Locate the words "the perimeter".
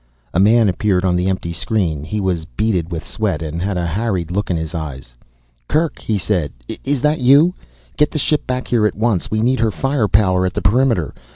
10.55-11.13